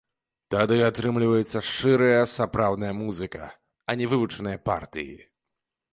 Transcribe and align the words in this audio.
Тады 0.53 0.77
атрымліваецца 0.85 1.61
шчырая 1.71 2.23
сапраўдная 2.35 2.91
музыка, 3.05 3.43
а 3.89 3.97
не 4.01 4.05
вывучаныя 4.15 4.57
партыі. 4.71 5.15